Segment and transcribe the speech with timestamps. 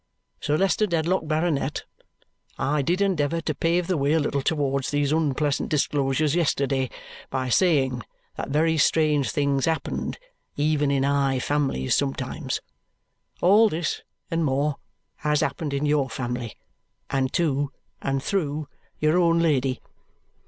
[0.39, 1.83] Sir Leicester Dedlock, Baronet,
[2.57, 6.89] I did endeavour to pave the way a little towards these unpleasant disclosures yesterday
[7.29, 8.01] by saying
[8.35, 10.17] that very strange things happened
[10.57, 12.61] even in high families sometimes.
[13.43, 14.01] All this,
[14.31, 14.77] and more,
[15.17, 16.55] has happened in your own family,
[17.11, 17.71] and to
[18.01, 19.81] and through your own Lady.